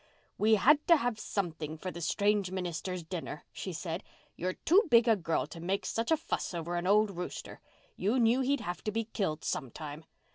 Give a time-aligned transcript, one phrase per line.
[0.39, 4.03] "We had to have something for the strange minister's dinner," she said.
[4.35, 7.61] "You're too big a girl to make such a fuss over an old rooster.
[7.97, 10.05] You knew he'd have to be killed sometime."